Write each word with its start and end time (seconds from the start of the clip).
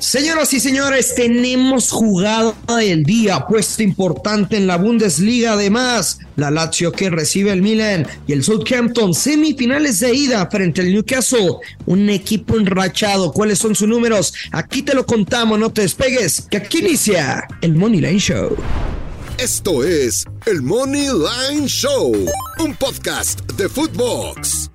Señoras 0.00 0.54
y 0.54 0.60
señores, 0.60 1.14
tenemos 1.14 1.90
jugada 1.90 2.54
del 2.78 3.04
día, 3.04 3.44
puesto 3.46 3.82
importante 3.82 4.56
en 4.56 4.66
la 4.66 4.78
Bundesliga. 4.78 5.52
Además, 5.52 6.20
la 6.36 6.50
Lazio 6.50 6.90
que 6.90 7.10
recibe 7.10 7.52
el 7.52 7.60
Milan 7.60 8.08
y 8.26 8.32
el 8.32 8.42
Southampton, 8.42 9.12
semifinales 9.12 10.00
de 10.00 10.14
ida 10.14 10.48
frente 10.50 10.80
al 10.80 10.90
Newcastle. 10.90 11.56
Un 11.84 12.08
equipo 12.08 12.56
enrachado. 12.56 13.30
¿Cuáles 13.30 13.58
son 13.58 13.74
sus 13.74 13.88
números? 13.88 14.32
Aquí 14.52 14.80
te 14.80 14.94
lo 14.94 15.04
contamos, 15.04 15.58
no 15.58 15.70
te 15.70 15.82
despegues, 15.82 16.46
que 16.50 16.56
aquí 16.56 16.78
inicia 16.78 17.46
el 17.60 17.74
Money 17.74 18.00
Line 18.00 18.18
Show. 18.18 18.56
Esto 19.36 19.84
es 19.84 20.24
el 20.46 20.62
Money 20.62 21.08
Line 21.08 21.66
Show, 21.66 22.14
un 22.58 22.74
podcast 22.76 23.40
de 23.52 23.68
Footbox. 23.68 24.69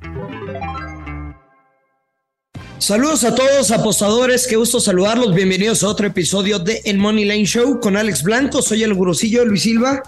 Saludos 2.77 3.23
a 3.23 3.33
todos 3.33 3.71
apostadores, 3.71 4.47
qué 4.47 4.57
gusto 4.57 4.81
saludarlos. 4.81 5.33
Bienvenidos 5.33 5.81
a 5.81 5.87
otro 5.87 6.07
episodio 6.07 6.59
de 6.59 6.81
El 6.83 6.97
Money 6.97 7.23
Lane 7.23 7.45
Show 7.45 7.79
con 7.79 7.95
Alex 7.95 8.21
Blanco. 8.21 8.61
Soy 8.61 8.83
el 8.83 8.93
gurusillo 8.93 9.45
Luis 9.45 9.63
Silva. 9.63 10.03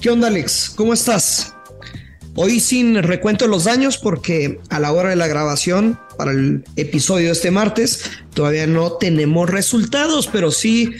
¿Qué 0.00 0.10
onda, 0.10 0.28
Alex? 0.28 0.72
¿Cómo 0.76 0.94
estás? 0.94 1.54
Hoy 2.36 2.60
sin 2.60 3.02
recuento 3.02 3.44
de 3.44 3.50
los 3.50 3.64
daños 3.64 3.98
porque 3.98 4.60
a 4.70 4.78
la 4.78 4.92
hora 4.92 5.10
de 5.10 5.16
la 5.16 5.26
grabación 5.26 5.98
para 6.16 6.30
el 6.30 6.64
episodio 6.76 7.26
de 7.26 7.32
este 7.32 7.50
martes 7.50 8.02
todavía 8.32 8.68
no 8.68 8.92
tenemos 8.92 9.50
resultados, 9.50 10.28
pero 10.32 10.52
sí 10.52 10.92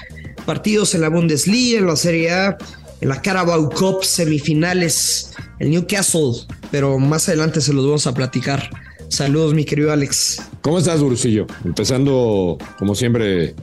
partidos 0.45 0.97
en 0.97 1.03
la 1.03 1.11
Bundesliga, 1.11 1.79
en 1.79 1.87
la 1.87 1.97
Serie 1.97 2.33
A, 2.33 2.59
en 3.01 3.09
la 3.09 3.23
Carabao 3.23 3.71
Cup, 3.71 4.05
semifinales, 4.05 5.31
el 5.61 5.71
Newcastle, 5.71 6.33
pero 6.73 6.99
más 6.99 7.29
adelante 7.29 7.61
se 7.61 7.73
los 7.73 7.85
vamos 7.85 8.07
a 8.09 8.15
platicar. 8.15 8.69
Saludos, 9.09 9.55
mi 9.55 9.65
querido 9.65 9.93
Alex. 9.93 10.43
¿Cómo 10.61 10.79
estás, 10.79 11.01
Gurusillo? 11.01 11.47
Empezando, 11.65 12.59
como 12.79 12.95
siempre, 12.95 13.55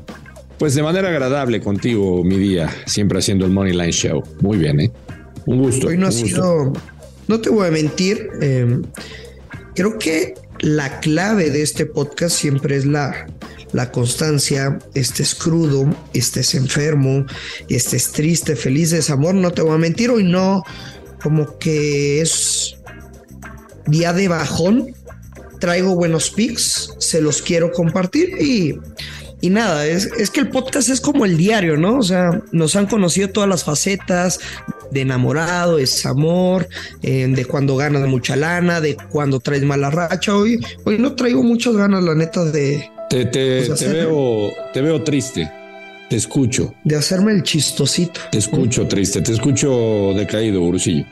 pues 0.57 0.75
de 0.75 0.83
manera 0.83 1.09
agradable 1.09 1.61
contigo, 1.61 2.23
mi 2.23 2.37
día, 2.37 2.69
siempre 2.85 3.19
haciendo 3.19 3.45
el 3.45 3.51
Money 3.51 3.73
Line 3.73 3.91
Show. 3.91 4.23
Muy 4.41 4.57
bien, 4.57 4.79
¿eh? 4.79 4.91
Un 5.45 5.59
gusto. 5.59 5.87
Hoy 5.87 5.98
no 5.98 6.07
ha 6.07 6.11
sido, 6.11 6.71
no 7.27 7.41
te 7.41 7.49
voy 7.49 7.67
a 7.67 7.71
mentir, 7.71 8.29
eh, 8.41 8.79
creo 9.75 9.98
que 9.98 10.35
la 10.59 10.99
clave 10.99 11.49
de 11.49 11.63
este 11.63 11.85
podcast 11.85 12.35
siempre 12.35 12.76
es 12.76 12.85
la, 12.85 13.27
la 13.73 13.91
constancia, 13.91 14.77
estés 14.93 15.33
crudo, 15.33 15.89
estés 16.13 16.53
enfermo, 16.55 17.26
estés 17.67 18.11
triste, 18.11 18.55
feliz, 18.55 18.91
desamor, 18.91 19.33
no 19.33 19.51
te 19.51 19.61
voy 19.61 19.73
a 19.73 19.77
mentir, 19.77 20.11
hoy 20.11 20.23
no, 20.23 20.63
como 21.21 21.57
que 21.57 22.21
es 22.21 22.76
día 23.87 24.13
de 24.13 24.27
bajón, 24.27 24.93
traigo 25.62 25.95
buenos 25.95 26.31
pics, 26.31 26.95
se 26.98 27.21
los 27.21 27.41
quiero 27.41 27.71
compartir 27.71 28.41
y, 28.41 28.77
y 29.40 29.49
nada, 29.49 29.85
es, 29.85 30.07
es, 30.17 30.29
que 30.29 30.41
el 30.41 30.49
podcast 30.49 30.90
es 30.90 30.99
como 30.99 31.23
el 31.23 31.37
diario, 31.37 31.77
¿no? 31.77 31.99
O 31.99 32.04
sea, 32.04 32.41
nos 32.51 32.76
han 32.76 32.87
conocido 32.87 33.29
todas 33.29 33.48
las 33.48 33.63
facetas 33.63 34.39
de 34.89 35.01
enamorado, 35.01 35.77
es 35.77 36.05
amor, 36.05 36.67
eh, 37.04 37.27
de 37.29 37.45
cuando 37.45 37.77
ganas 37.77 38.05
mucha 38.07 38.35
lana, 38.35 38.82
de 38.82 38.98
cuando 39.09 39.39
traes 39.39 39.63
mala 39.63 39.91
racha. 39.91 40.35
Hoy, 40.35 40.59
hoy 40.84 40.98
no 40.98 41.15
traigo 41.15 41.43
muchas 41.43 41.77
ganas, 41.77 42.04
la 42.04 42.15
neta, 42.15 42.43
de... 42.43 42.89
Te, 43.09 43.26
te, 43.26 43.65
pues, 43.67 43.79
te 43.79 43.87
veo, 43.87 44.51
te 44.73 44.82
veo 44.82 45.04
triste. 45.04 45.49
Te 46.09 46.17
escucho. 46.17 46.73
De 46.84 46.98
hacerme 46.98 47.32
el 47.32 47.43
chistosito. 47.43 48.20
Te 48.32 48.39
escucho 48.39 48.87
triste, 48.87 49.21
te 49.21 49.32
escucho 49.32 50.13
decaído, 50.15 50.67
Brusillo. 50.67 51.05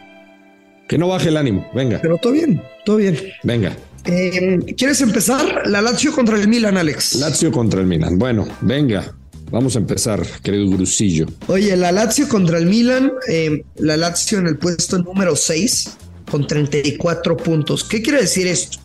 Que 0.88 0.97
no 0.97 1.08
baje 1.08 1.30
el 1.30 1.38
ánimo, 1.38 1.70
venga. 1.73 2.00
Pero 2.02 2.17
todo 2.17 2.33
bien, 2.33 2.61
todo 2.83 2.97
bien. 2.97 3.17
Venga. 3.44 3.73
Eh, 4.11 4.75
¿Quieres 4.75 5.02
empezar? 5.02 5.67
La 5.67 5.81
Lazio 5.81 6.11
contra 6.11 6.35
el 6.35 6.47
Milan, 6.47 6.77
Alex. 6.77 7.15
Lazio 7.15 7.52
contra 7.52 7.79
el 7.79 7.85
Milan. 7.85 8.17
Bueno, 8.17 8.47
venga. 8.61 9.13
Vamos 9.52 9.75
a 9.75 9.79
empezar, 9.79 10.25
querido 10.43 10.69
Grusillo. 10.69 11.27
Oye, 11.47 11.75
la 11.75 11.91
Lazio 11.91 12.27
contra 12.27 12.57
el 12.57 12.65
Milan. 12.65 13.11
Eh, 13.27 13.63
la 13.77 13.97
Lazio 13.97 14.39
en 14.39 14.47
el 14.47 14.57
puesto 14.57 14.97
número 14.97 15.35
6 15.35 15.97
con 16.30 16.47
34 16.47 17.37
puntos. 17.37 17.83
¿Qué 17.83 18.02
quiere 18.02 18.21
decir 18.21 18.48
esto? 18.48 18.80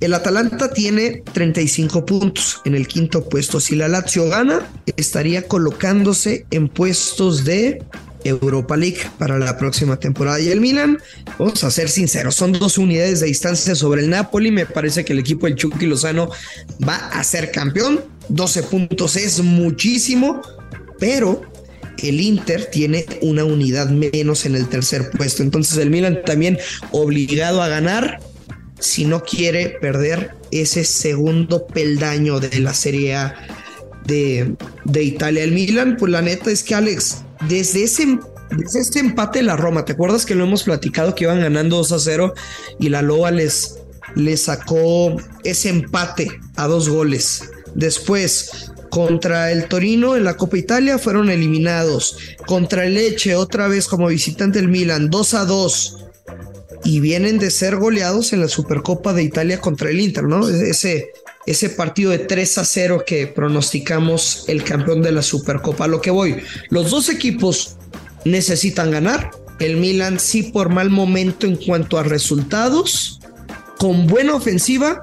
El 0.00 0.12
Atalanta 0.12 0.72
tiene 0.72 1.22
35 1.32 2.04
puntos 2.04 2.60
en 2.64 2.74
el 2.74 2.86
quinto 2.86 3.26
puesto. 3.28 3.60
Si 3.60 3.76
la 3.76 3.88
Lazio 3.88 4.28
gana, 4.28 4.70
estaría 4.96 5.46
colocándose 5.46 6.46
en 6.50 6.68
puestos 6.68 7.44
de 7.44 7.82
Europa 8.24 8.76
League 8.76 8.98
para 9.18 9.38
la 9.38 9.56
próxima 9.58 9.98
temporada. 9.98 10.40
Y 10.40 10.50
el 10.50 10.60
Milan, 10.60 10.98
vamos 11.38 11.62
a 11.64 11.70
ser 11.70 11.88
sinceros, 11.88 12.34
son 12.34 12.52
dos 12.52 12.78
unidades 12.78 13.20
de 13.20 13.26
distancia 13.26 13.74
sobre 13.74 14.02
el 14.02 14.10
Napoli. 14.10 14.50
Me 14.50 14.66
parece 14.66 15.04
que 15.04 15.12
el 15.12 15.20
equipo 15.20 15.46
del 15.46 15.56
Chucky 15.56 15.86
Lozano 15.86 16.30
va 16.86 16.96
a 16.96 17.22
ser 17.24 17.50
campeón. 17.50 18.00
12 18.28 18.62
puntos 18.64 19.16
es 19.16 19.40
muchísimo, 19.40 20.40
pero 20.98 21.42
el 21.98 22.20
Inter 22.20 22.66
tiene 22.66 23.06
una 23.20 23.44
unidad 23.44 23.88
menos 23.90 24.46
en 24.46 24.56
el 24.56 24.68
tercer 24.68 25.10
puesto. 25.10 25.42
Entonces 25.42 25.78
el 25.78 25.90
Milan 25.90 26.20
también 26.24 26.58
obligado 26.92 27.62
a 27.62 27.68
ganar 27.68 28.20
si 28.78 29.04
no 29.04 29.22
quiere 29.22 29.70
perder 29.80 30.32
ese 30.50 30.84
segundo 30.84 31.66
peldaño 31.66 32.40
de 32.40 32.58
la 32.60 32.74
Serie 32.74 33.14
A 33.14 33.34
de, 34.06 34.54
de 34.84 35.02
Italia. 35.02 35.44
El 35.44 35.52
Milan, 35.52 35.96
pues 35.98 36.12
la 36.12 36.22
neta 36.22 36.50
es 36.50 36.62
que 36.62 36.74
Alex, 36.74 37.22
desde 37.48 37.84
ese, 37.84 38.18
desde 38.50 38.80
este 38.80 38.98
empate 39.00 39.42
la 39.42 39.56
Roma, 39.56 39.84
¿te 39.84 39.92
acuerdas 39.92 40.26
que 40.26 40.34
lo 40.34 40.44
hemos 40.44 40.64
platicado 40.64 41.14
que 41.14 41.24
iban 41.24 41.40
ganando 41.40 41.76
2 41.76 41.92
a 41.92 41.98
0 41.98 42.34
y 42.78 42.88
la 42.88 43.02
Loa 43.02 43.30
les, 43.30 43.78
les 44.14 44.42
sacó 44.42 45.16
ese 45.42 45.68
empate 45.68 46.40
a 46.56 46.66
dos 46.66 46.88
goles? 46.88 47.50
Después, 47.74 48.70
contra 48.90 49.50
el 49.50 49.66
Torino 49.66 50.16
en 50.16 50.24
la 50.24 50.36
Copa 50.36 50.56
Italia 50.56 50.98
fueron 50.98 51.28
eliminados. 51.28 52.16
Contra 52.46 52.84
el 52.84 52.94
Leche, 52.94 53.34
otra 53.34 53.66
vez 53.66 53.88
como 53.88 54.06
visitante 54.06 54.60
del 54.60 54.68
Milan, 54.68 55.10
2 55.10 55.34
a 55.34 55.44
2. 55.44 55.98
Y 56.84 57.00
vienen 57.00 57.38
de 57.38 57.50
ser 57.50 57.76
goleados 57.76 58.32
en 58.32 58.40
la 58.40 58.48
Supercopa 58.48 59.12
de 59.12 59.22
Italia 59.22 59.60
contra 59.60 59.90
el 59.90 60.00
Inter, 60.00 60.24
¿no? 60.24 60.48
Ese, 60.48 61.10
ese 61.46 61.68
partido 61.70 62.10
de 62.10 62.18
3 62.18 62.58
a 62.58 62.64
0 62.64 63.04
que 63.06 63.26
pronosticamos 63.26 64.44
el 64.48 64.64
campeón 64.64 65.02
de 65.02 65.12
la 65.12 65.22
Supercopa. 65.22 65.84
A 65.84 65.88
lo 65.88 66.00
que 66.00 66.10
voy, 66.10 66.42
los 66.70 66.90
dos 66.90 67.08
equipos 67.08 67.76
necesitan 68.24 68.90
ganar. 68.90 69.30
El 69.60 69.76
Milan 69.76 70.18
sí 70.18 70.44
por 70.44 70.68
mal 70.68 70.90
momento 70.90 71.46
en 71.46 71.56
cuanto 71.56 71.98
a 71.98 72.02
resultados, 72.02 73.20
con 73.78 74.06
buena 74.06 74.34
ofensiva, 74.34 75.02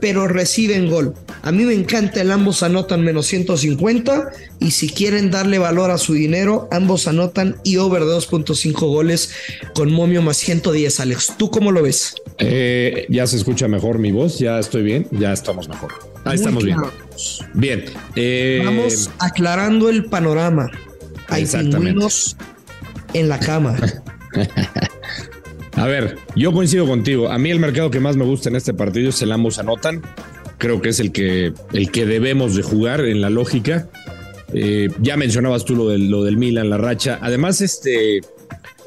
pero 0.00 0.26
reciben 0.28 0.88
gol. 0.88 1.14
A 1.42 1.52
mí 1.52 1.64
me 1.64 1.74
encanta 1.74 2.20
el 2.20 2.30
ambos 2.30 2.62
anotan 2.62 3.02
menos 3.02 3.26
150 3.26 4.30
y 4.58 4.72
si 4.72 4.90
quieren 4.90 5.30
darle 5.30 5.58
valor 5.58 5.90
a 5.90 5.98
su 5.98 6.12
dinero, 6.14 6.68
ambos 6.70 7.08
anotan 7.08 7.56
y 7.64 7.78
over 7.78 8.04
de 8.04 8.12
2.5 8.12 8.72
goles 8.80 9.32
con 9.74 9.90
momio 9.90 10.20
más 10.22 10.36
110, 10.36 11.00
Alex. 11.00 11.34
¿Tú 11.38 11.50
cómo 11.50 11.72
lo 11.72 11.82
ves? 11.82 12.14
Eh, 12.38 13.06
ya 13.08 13.26
se 13.26 13.36
escucha 13.36 13.68
mejor 13.68 13.98
mi 13.98 14.12
voz, 14.12 14.38
ya 14.38 14.58
estoy 14.58 14.82
bien, 14.82 15.06
ya 15.12 15.32
estamos 15.32 15.68
mejor. 15.68 15.94
Ahí 16.24 16.36
estamos 16.36 16.64
bien. 16.64 16.76
Bien. 17.54 17.84
Eh, 18.16 18.62
Vamos 18.64 19.10
aclarando 19.18 19.88
el 19.88 20.04
panorama. 20.04 20.70
Hay 21.28 21.46
pingüinos 21.46 22.36
en 23.14 23.28
la 23.28 23.38
cama. 23.38 23.76
A 25.74 25.86
ver, 25.86 26.18
yo 26.34 26.52
coincido 26.52 26.86
contigo. 26.86 27.30
A 27.30 27.38
mí 27.38 27.50
el 27.50 27.58
mercado 27.58 27.90
que 27.90 28.00
más 28.00 28.16
me 28.16 28.24
gusta 28.24 28.50
en 28.50 28.56
este 28.56 28.74
partido 28.74 29.08
es 29.08 29.22
el 29.22 29.32
ambos 29.32 29.58
anotan. 29.58 30.02
Creo 30.60 30.82
que 30.82 30.90
es 30.90 31.00
el 31.00 31.10
que, 31.10 31.54
el 31.72 31.90
que 31.90 32.04
debemos 32.04 32.54
de 32.54 32.62
jugar 32.62 33.00
en 33.00 33.22
la 33.22 33.30
lógica. 33.30 33.88
Eh, 34.52 34.90
ya 35.00 35.16
mencionabas 35.16 35.64
tú 35.64 35.74
lo 35.74 35.88
del, 35.88 36.10
lo 36.10 36.22
del 36.22 36.36
Milan, 36.36 36.68
la 36.68 36.76
racha. 36.76 37.18
Además, 37.22 37.62
este, 37.62 38.20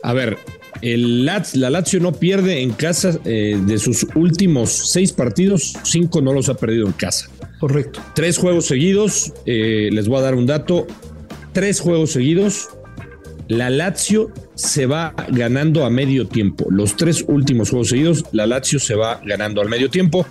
a 0.03 0.13
ver, 0.13 0.38
el 0.83 1.25
la 1.25 1.69
Lazio 1.72 2.00
no 2.00 2.12
pierde 2.12 2.62
en 2.62 2.72
casa 2.73 3.17
eh, 3.25 3.59
de 3.66 3.79
sus 3.79 4.06
últimos 4.16 4.69
seis 4.69 5.13
partidos, 5.13 5.73
cinco 5.83 6.22
no 6.22 6.31
los 6.31 6.47
ha 6.47 6.53
perdido 6.53 6.85
en 6.85 6.94
casa. 6.94 7.28
Correcto. 7.59 8.01
Tres 8.13 8.38
juegos 8.38 8.67
seguidos, 8.67 9.33
eh, 9.47 9.89
les 9.91 10.07
voy 10.07 10.19
a 10.19 10.22
dar 10.22 10.35
un 10.35 10.45
dato, 10.45 10.86
tres 11.53 11.80
juegos 11.80 12.12
seguidos, 12.12 12.69
la 13.48 13.69
Lazio 13.71 14.31
se 14.56 14.86
va 14.86 15.15
ganando 15.30 15.86
a 15.86 15.89
medio 15.89 16.27
tiempo. 16.27 16.68
Los 16.69 16.98
tres 16.98 17.25
últimos 17.27 17.71
juegos 17.71 17.89
seguidos, 17.89 18.25
la 18.31 18.45
Lazio 18.45 18.80
se 18.80 18.94
va 18.94 19.21
ganando 19.25 19.62
al 19.62 19.69
medio 19.69 19.89
tiempo. 19.89 20.27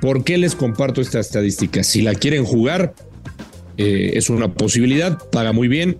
¿Por 0.00 0.24
qué 0.24 0.38
les 0.38 0.54
comparto 0.54 1.00
esta 1.00 1.20
estadística? 1.20 1.82
Si 1.82 2.02
la 2.02 2.14
quieren 2.14 2.44
jugar, 2.44 2.94
eh, 3.76 4.12
es 4.14 4.30
una 4.30 4.52
posibilidad, 4.54 5.18
paga 5.30 5.52
muy 5.52 5.68
bien. 5.68 5.98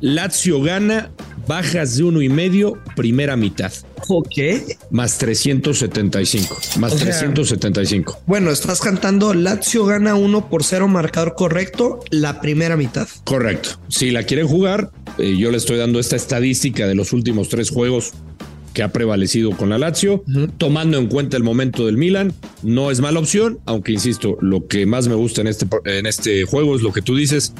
Lazio 0.00 0.60
gana, 0.60 1.10
bajas 1.46 1.96
de 1.96 2.04
uno 2.04 2.22
y 2.22 2.28
medio, 2.28 2.78
primera 2.94 3.36
mitad. 3.36 3.72
Ok. 4.08 4.36
Más 4.90 5.18
375. 5.18 6.58
Más 6.78 6.92
o 6.92 6.98
sea, 6.98 7.06
375. 7.06 8.22
Bueno, 8.26 8.50
estás 8.50 8.80
cantando 8.80 9.32
Lazio 9.34 9.86
gana 9.86 10.14
1 10.14 10.50
por 10.50 10.62
0 10.62 10.88
marcador 10.88 11.34
correcto 11.34 12.00
la 12.10 12.40
primera 12.40 12.76
mitad. 12.76 13.08
Correcto. 13.24 13.80
Si 13.88 14.10
la 14.10 14.24
quieren 14.24 14.46
jugar, 14.46 14.90
eh, 15.18 15.36
yo 15.38 15.50
le 15.50 15.56
estoy 15.56 15.78
dando 15.78 15.98
esta 15.98 16.16
estadística 16.16 16.86
de 16.86 16.94
los 16.94 17.12
últimos 17.12 17.48
tres 17.48 17.70
juegos 17.70 18.12
que 18.74 18.82
ha 18.82 18.92
prevalecido 18.92 19.52
con 19.52 19.70
la 19.70 19.78
Lazio, 19.78 20.24
tomando 20.58 20.98
en 20.98 21.06
cuenta 21.06 21.36
el 21.36 21.44
momento 21.44 21.86
del 21.86 21.96
Milan, 21.96 22.34
no 22.62 22.90
es 22.90 23.00
mala 23.00 23.20
opción, 23.20 23.60
aunque 23.64 23.92
insisto, 23.92 24.36
lo 24.40 24.66
que 24.66 24.84
más 24.84 25.08
me 25.08 25.14
gusta 25.14 25.40
en 25.40 25.46
este, 25.46 25.66
en 25.84 26.06
este 26.06 26.44
juego 26.44 26.76
es 26.76 26.82
lo 26.82 26.92
que 26.92 27.00
tú 27.00 27.14
dices, 27.14 27.54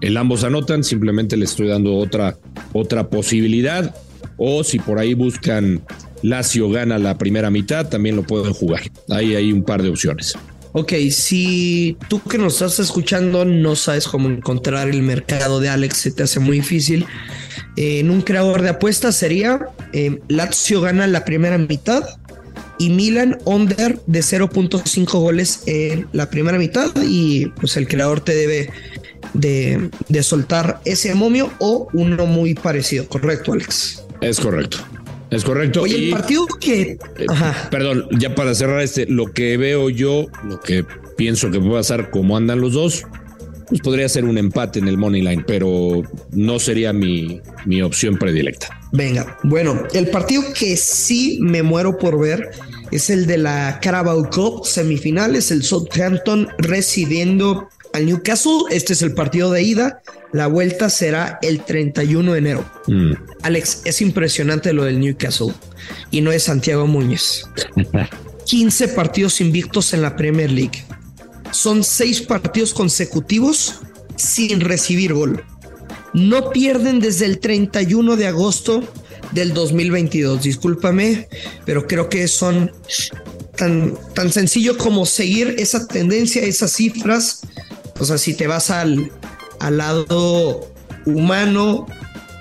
el 0.00 0.16
ambos 0.16 0.44
anotan, 0.44 0.84
simplemente 0.84 1.36
le 1.36 1.46
estoy 1.46 1.68
dando 1.68 1.96
otra, 1.96 2.36
otra 2.74 3.08
posibilidad, 3.08 3.96
o 4.36 4.62
si 4.62 4.78
por 4.78 4.98
ahí 4.98 5.14
buscan 5.14 5.82
Lazio 6.22 6.70
gana 6.70 6.98
la 6.98 7.18
primera 7.18 7.50
mitad, 7.50 7.88
también 7.88 8.14
lo 8.14 8.22
pueden 8.22 8.52
jugar. 8.52 8.82
Ahí 9.08 9.34
hay 9.34 9.52
un 9.52 9.64
par 9.64 9.82
de 9.82 9.88
opciones. 9.88 10.34
Ok, 10.72 10.92
si 11.10 11.96
tú 12.08 12.22
que 12.22 12.38
nos 12.38 12.54
estás 12.54 12.78
escuchando 12.78 13.44
no 13.44 13.74
sabes 13.74 14.06
cómo 14.06 14.28
encontrar 14.28 14.88
el 14.88 15.02
mercado 15.02 15.60
de 15.60 15.68
Alex, 15.68 15.96
se 15.96 16.10
te 16.10 16.22
hace 16.22 16.40
muy 16.40 16.58
difícil. 16.58 17.06
Eh, 17.76 18.00
en 18.00 18.10
un 18.10 18.20
creador 18.20 18.62
de 18.62 18.70
apuestas 18.70 19.16
sería 19.16 19.60
eh, 19.92 20.20
Lazio 20.28 20.80
gana 20.80 21.06
la 21.06 21.24
primera 21.24 21.56
mitad 21.56 22.04
y 22.78 22.90
Milan 22.90 23.38
under 23.44 23.98
de 24.06 24.20
0.5 24.20 25.10
goles 25.18 25.62
en 25.66 26.06
la 26.12 26.30
primera 26.30 26.58
mitad 26.58 26.90
y 27.02 27.46
pues 27.46 27.76
el 27.76 27.88
creador 27.88 28.20
te 28.20 28.34
debe 28.34 28.70
de, 29.34 29.90
de 30.08 30.22
soltar 30.22 30.80
ese 30.84 31.14
momio 31.14 31.50
o 31.58 31.88
uno 31.92 32.26
muy 32.26 32.54
parecido, 32.54 33.08
¿correcto 33.08 33.52
Alex? 33.52 34.04
Es 34.20 34.38
correcto. 34.38 34.78
Es 35.30 35.44
correcto. 35.44 35.82
Oye, 35.82 36.06
el 36.06 36.10
partido 36.10 36.46
que. 36.60 36.80
Eh, 36.92 37.26
perdón, 37.70 38.06
ya 38.18 38.34
para 38.34 38.54
cerrar 38.54 38.80
este, 38.80 39.06
lo 39.06 39.32
que 39.32 39.56
veo 39.56 39.90
yo, 39.90 40.26
lo 40.44 40.60
que 40.60 40.84
pienso 41.16 41.50
que 41.50 41.58
puede 41.58 41.74
pasar, 41.74 42.10
como 42.10 42.36
andan 42.36 42.60
los 42.60 42.72
dos, 42.72 43.04
pues 43.68 43.80
podría 43.82 44.08
ser 44.08 44.24
un 44.24 44.38
empate 44.38 44.78
en 44.78 44.88
el 44.88 44.96
money 44.96 45.20
line, 45.22 45.44
pero 45.46 46.02
no 46.32 46.58
sería 46.58 46.92
mi, 46.92 47.40
mi 47.66 47.82
opción 47.82 48.16
predilecta. 48.16 48.68
Venga, 48.92 49.38
bueno, 49.42 49.82
el 49.92 50.08
partido 50.08 50.42
que 50.58 50.76
sí 50.76 51.38
me 51.42 51.62
muero 51.62 51.98
por 51.98 52.18
ver 52.18 52.50
es 52.90 53.10
el 53.10 53.26
de 53.26 53.36
la 53.36 53.80
Carabao 53.82 54.30
Cup 54.30 54.64
semifinales, 54.64 55.50
el 55.50 55.62
Southampton 55.62 56.48
recibiendo 56.56 57.68
al 57.98 58.06
Newcastle. 58.06 58.62
Este 58.70 58.94
es 58.94 59.02
el 59.02 59.12
partido 59.12 59.50
de 59.50 59.62
ida. 59.62 60.02
La 60.32 60.46
vuelta 60.46 60.88
será 60.88 61.38
el 61.42 61.62
31 61.62 62.32
de 62.32 62.38
enero. 62.38 62.64
Mm. 62.86 63.12
Alex, 63.42 63.82
es 63.84 64.00
impresionante 64.00 64.72
lo 64.72 64.84
del 64.84 65.00
Newcastle 65.00 65.52
y 66.10 66.20
no 66.20 66.32
es 66.32 66.44
Santiago 66.44 66.86
Muñez. 66.86 67.44
15 68.46 68.88
partidos 68.94 69.40
invictos 69.40 69.92
en 69.92 70.02
la 70.02 70.16
Premier 70.16 70.50
League. 70.50 70.84
Son 71.50 71.84
seis 71.84 72.20
partidos 72.20 72.74
consecutivos 72.74 73.80
sin 74.16 74.60
recibir 74.60 75.14
gol. 75.14 75.44
No 76.14 76.50
pierden 76.50 77.00
desde 77.00 77.26
el 77.26 77.38
31 77.38 78.16
de 78.16 78.26
agosto 78.26 78.82
del 79.32 79.54
2022. 79.54 80.42
Discúlpame, 80.42 81.28
pero 81.64 81.86
creo 81.86 82.08
que 82.08 82.28
son 82.28 82.72
tan, 83.56 83.94
tan 84.14 84.32
sencillo 84.32 84.78
como 84.78 85.04
seguir 85.06 85.56
esa 85.58 85.86
tendencia, 85.86 86.42
esas 86.42 86.72
cifras. 86.72 87.42
O 87.98 88.04
sea, 88.04 88.18
si 88.18 88.34
te 88.34 88.46
vas 88.46 88.70
al, 88.70 89.10
al 89.60 89.78
lado 89.78 90.68
humano, 91.04 91.86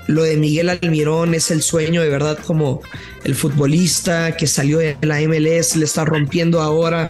lo 0.07 0.23
de 0.23 0.37
Miguel 0.37 0.69
Almirón 0.69 1.33
es 1.33 1.51
el 1.51 1.61
sueño 1.61 2.01
de 2.01 2.09
verdad 2.09 2.39
como 2.45 2.81
el 3.25 3.35
futbolista 3.35 4.37
que 4.37 4.47
salió 4.47 4.77
de 4.77 4.97
la 5.01 5.19
MLS, 5.21 5.75
le 5.75 5.83
está 5.83 6.05
rompiendo 6.05 6.61
ahora 6.61 7.09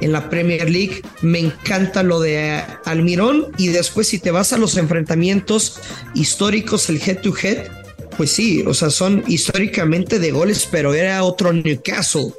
en 0.00 0.12
la 0.12 0.30
Premier 0.30 0.68
League. 0.70 1.02
Me 1.20 1.40
encanta 1.40 2.02
lo 2.02 2.20
de 2.20 2.62
Almirón 2.86 3.48
y 3.58 3.68
después 3.68 4.08
si 4.08 4.18
te 4.18 4.30
vas 4.30 4.54
a 4.54 4.58
los 4.58 4.78
enfrentamientos 4.78 5.78
históricos, 6.14 6.88
el 6.88 7.02
head 7.02 7.20
to 7.20 7.34
head, 7.36 7.66
pues 8.16 8.30
sí, 8.30 8.64
o 8.66 8.72
sea, 8.72 8.88
son 8.88 9.22
históricamente 9.28 10.18
de 10.18 10.30
goles, 10.30 10.66
pero 10.70 10.94
era 10.94 11.22
otro 11.22 11.52
Newcastle. 11.52 12.32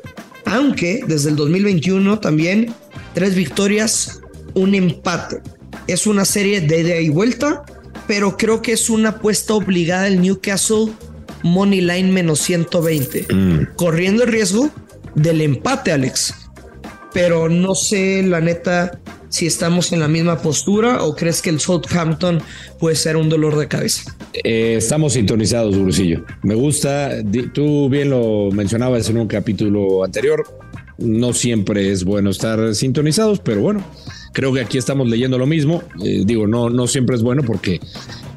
Aunque 0.46 1.02
desde 1.08 1.30
el 1.30 1.36
2021 1.36 2.20
también 2.20 2.74
tres 3.14 3.36
victorias, 3.36 4.22
un 4.54 4.76
empate 4.76 5.42
es 5.88 6.08
una 6.08 6.26
serie 6.26 6.62
de 6.62 6.82
ida 6.82 7.00
y 7.00 7.10
vuelta, 7.10 7.64
pero 8.08 8.38
creo 8.38 8.62
que 8.62 8.74
es 8.74 8.90
una 8.90 9.10
apuesta 9.10 9.54
obligada 9.54 10.08
el 10.08 10.22
Newcastle 10.22 10.92
Money 11.44 11.82
Line 11.82 12.12
menos 12.12 12.40
120, 12.42 13.34
mm. 13.34 13.76
corriendo 13.76 14.24
el 14.24 14.32
riesgo 14.32 14.70
del 15.16 15.42
empate, 15.42 15.92
Alex. 15.92 16.34
Pero 17.14 17.50
no 17.50 17.74
sé, 17.74 18.22
la 18.24 18.40
neta, 18.40 19.00
si 19.30 19.48
estamos 19.48 19.92
en 19.92 20.00
la 20.00 20.08
misma 20.08 20.40
postura 20.40 21.04
o 21.04 21.16
crees 21.16 21.42
que 21.42 21.50
el 21.50 21.60
Southampton 21.60 22.42
puede 22.78 22.96
ser 22.96 23.18
un 23.18 23.30
dolor 23.30 23.58
de 23.58 23.68
cabeza. 23.68 24.16
Eh, 24.44 24.76
estamos 24.78 25.14
sintonizados, 25.14 25.76
Gurusillo. 25.76 26.24
Me 26.44 26.54
gusta, 26.54 27.12
tú 27.54 27.90
bien 27.90 28.12
lo 28.12 28.52
mencionabas 28.52 29.10
en 29.10 29.18
un 29.18 29.28
capítulo 29.28 30.04
anterior, 30.04 30.44
no 31.00 31.34
siempre 31.34 31.92
es 31.92 32.04
bueno 32.04 32.30
estar 32.30 32.76
sintonizados, 32.76 33.40
pero 33.40 33.62
bueno, 33.62 33.84
Creo 34.34 34.54
que 34.54 34.62
aquí 34.62 34.78
estamos 34.78 35.10
leyendo 35.10 35.38
lo 35.38 35.46
mismo. 35.46 35.84
Eh, 36.04 36.24
digo, 36.26 36.48
no, 36.48 36.70
no 36.70 36.88
siempre 36.88 37.16
es 37.16 37.22
bueno 37.22 37.44
porque 37.44 37.80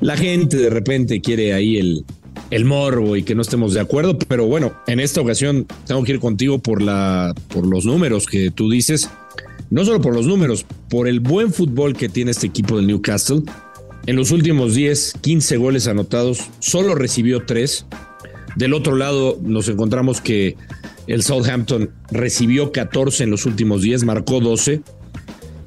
la 0.01 0.17
gente 0.17 0.57
de 0.57 0.71
repente 0.71 1.21
quiere 1.21 1.55
ahí 1.55 1.77
el, 1.77 2.05
el 2.51 2.65
morbo 2.65 3.17
y 3.17 3.23
que 3.23 3.35
no 3.35 3.43
estemos 3.43 3.75
de 3.75 3.81
acuerdo, 3.81 4.19
pero 4.19 4.47
bueno, 4.47 4.75
en 4.87 5.01
esta 5.01 5.21
ocasión 5.21 5.67
tengo 5.87 6.03
que 6.05 6.13
ir 6.13 6.21
contigo 6.21 6.59
por, 6.59 6.83
la, 6.83 7.35
por 7.49 7.67
los 7.67 7.85
números 7.85 8.27
que 8.27 8.51
tú 8.51 8.71
dices. 8.71 9.09
No 9.71 9.87
solo 9.87 10.03
por 10.03 10.15
los 10.15 10.27
números, 10.27 10.67
por 10.91 11.09
el 11.09 11.21
buen 11.21 11.51
fútbol 11.51 11.97
que 11.97 12.11
tiene 12.11 12.31
este 12.31 12.47
equipo 12.47 12.77
del 12.77 12.87
Newcastle. 12.87 13.43
En 14.05 14.17
los 14.17 14.31
últimos 14.33 14.75
10, 14.75 15.15
15 15.23 15.57
goles 15.57 15.87
anotados, 15.87 16.41
solo 16.59 16.95
recibió 16.95 17.47
3. 17.47 17.87
Del 18.57 18.75
otro 18.75 18.97
lado 18.97 19.39
nos 19.43 19.69
encontramos 19.69 20.21
que 20.21 20.57
el 21.07 21.23
Southampton 21.23 21.91
recibió 22.11 22.71
14 22.71 23.25
en 23.25 23.31
los 23.31 23.47
últimos 23.47 23.81
10, 23.81 24.05
marcó 24.05 24.41
12. 24.41 24.83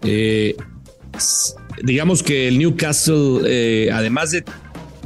Eh, 0.06 0.56
digamos 1.84 2.24
que 2.24 2.48
el 2.48 2.58
Newcastle, 2.60 3.42
eh, 3.46 3.90
además 3.92 4.32
de 4.32 4.44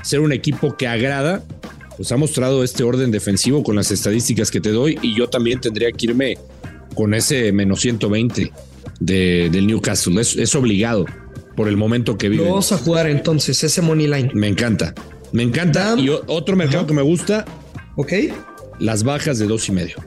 ser 0.04 0.20
un 0.20 0.32
equipo 0.32 0.76
que 0.76 0.88
agrada, 0.88 1.44
pues 1.98 2.12
ha 2.12 2.18
mostrado 2.18 2.64
este 2.64 2.84
orden 2.84 3.12
defensivo 3.12 3.64
con 3.64 3.76
las 3.76 3.92
estadísticas 3.92 4.52
que 4.52 4.62
te 4.62 4.72
doy 4.72 4.98
y 5.02 5.16
yo 5.16 5.30
también 5.30 5.60
tendría 5.60 5.92
que 5.92 6.06
irme 6.08 6.38
con 6.96 7.14
ese 7.14 7.52
menos 7.52 7.82
120 7.82 8.52
de, 9.00 9.50
del 9.52 9.68
Newcastle. 9.68 10.20
Es, 10.20 10.56
obligado 10.56 11.06
por 11.56 11.68
el 11.68 11.78
momento 11.78 12.18
que 12.18 12.30
vive. 12.30 12.46
Vamos 12.46 12.72
a 12.72 12.78
jugar 12.78 13.08
entonces 13.08 13.64
ese 13.64 13.82
money 13.82 14.08
line. 14.08 14.32
Me 14.34 14.48
encanta, 14.48 14.94
me 15.32 15.44
encanta. 15.44 15.96
Y 15.98 16.10
otro 16.10 16.56
mercado 16.56 16.88
que 16.88 16.94
me 16.94 17.02
gusta. 17.02 17.46
Ok. 17.96 18.14
Las 18.80 19.04
bajas 19.04 19.40
de 19.40 19.46
dos 19.46 19.68
y 19.68 19.74
medio, 19.74 19.98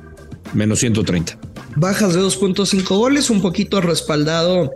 menos 0.54 0.78
130 0.78 1.51
bajas 1.76 2.14
de 2.14 2.20
2.5 2.20 2.86
goles, 2.96 3.30
un 3.30 3.42
poquito 3.42 3.80
respaldado 3.80 4.72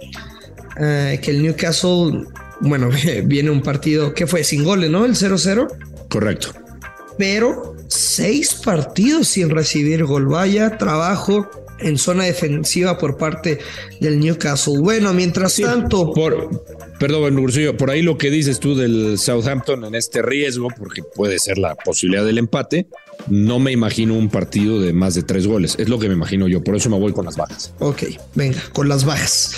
eh, 0.78 1.18
que 1.22 1.30
el 1.30 1.42
Newcastle, 1.42 2.24
bueno, 2.60 2.90
viene 3.24 3.50
un 3.50 3.62
partido 3.62 4.14
que 4.14 4.26
fue 4.26 4.44
sin 4.44 4.64
goles, 4.64 4.90
¿no? 4.90 5.04
El 5.04 5.14
0-0. 5.14 5.68
Correcto. 6.08 6.52
Pero 7.18 7.74
seis 7.88 8.54
partidos 8.54 9.28
sin 9.28 9.50
recibir 9.50 10.04
gol. 10.04 10.26
Vaya 10.26 10.76
trabajo 10.76 11.48
en 11.78 11.98
zona 11.98 12.24
defensiva 12.24 12.98
por 12.98 13.16
parte 13.16 13.58
del 14.00 14.18
Newcastle. 14.20 14.78
Bueno, 14.78 15.12
mientras 15.12 15.56
tanto. 15.56 16.12
Por, 16.12 16.62
perdón, 16.98 17.46
por 17.78 17.90
ahí 17.90 18.02
lo 18.02 18.18
que 18.18 18.30
dices 18.30 18.60
tú 18.60 18.74
del 18.74 19.18
Southampton 19.18 19.84
en 19.84 19.94
este 19.94 20.22
riesgo, 20.22 20.68
porque 20.76 21.02
puede 21.02 21.38
ser 21.38 21.58
la 21.58 21.74
posibilidad 21.74 22.24
del 22.24 22.38
empate. 22.38 22.86
No 23.28 23.58
me 23.58 23.72
imagino 23.72 24.14
un 24.14 24.28
partido 24.28 24.80
de 24.80 24.92
más 24.92 25.14
de 25.14 25.22
tres 25.22 25.46
goles. 25.46 25.76
Es 25.78 25.88
lo 25.88 25.98
que 25.98 26.08
me 26.08 26.14
imagino 26.14 26.48
yo. 26.48 26.62
Por 26.62 26.76
eso 26.76 26.90
me 26.90 26.98
voy 26.98 27.12
con 27.12 27.24
las 27.24 27.36
bajas. 27.36 27.72
Ok, 27.80 28.04
venga, 28.34 28.60
con 28.72 28.88
las 28.88 29.04
bajas. 29.04 29.56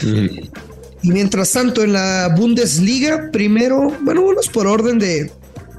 Y 1.03 1.13
mientras 1.13 1.53
tanto, 1.53 1.83
en 1.85 1.93
la 1.93 2.35
Bundesliga, 2.37 3.31
primero, 3.33 3.97
bueno, 4.01 4.25
vamos 4.25 4.49
por 4.49 4.67
orden 4.67 4.99
de, 4.99 5.31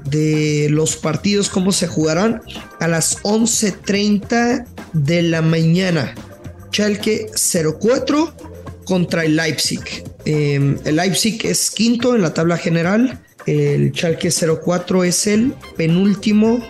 de 0.04 0.68
los 0.70 0.96
partidos, 0.96 1.48
cómo 1.48 1.72
se 1.72 1.86
jugarán 1.86 2.40
a 2.78 2.88
las 2.88 3.22
11:30 3.22 4.66
de 4.92 5.22
la 5.22 5.42
mañana. 5.42 6.14
Schalke 6.70 7.30
04 7.34 8.34
contra 8.84 9.24
el 9.24 9.36
Leipzig. 9.36 10.04
Em, 10.24 10.78
el 10.84 10.96
Leipzig 10.96 11.40
es 11.44 11.70
quinto 11.70 12.14
en 12.14 12.22
la 12.22 12.34
tabla 12.34 12.56
general. 12.56 13.20
El 13.46 13.92
Schalke 13.92 14.30
04 14.30 15.04
es 15.04 15.26
el 15.26 15.54
penúltimo 15.76 16.60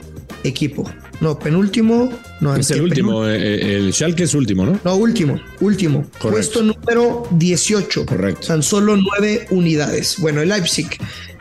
equipo. 0.45 0.85
No, 1.21 1.39
penúltimo. 1.39 2.11
No, 2.41 2.57
es 2.57 2.71
el 2.71 2.81
último. 2.81 3.27
Eh, 3.27 3.37
eh, 3.37 3.77
el 3.77 3.93
Schalke 3.93 4.23
es 4.23 4.35
último, 4.35 4.65
¿no? 4.65 4.81
No, 4.83 4.97
último. 4.97 5.39
Último. 5.61 6.07
Puesto 6.19 6.63
número 6.63 7.29
18. 7.33 8.07
Correcto. 8.07 8.47
Tan 8.47 8.63
solo 8.63 8.97
nueve 8.97 9.47
unidades. 9.51 10.17
Bueno, 10.19 10.41
el 10.41 10.49
Leipzig. 10.49 10.89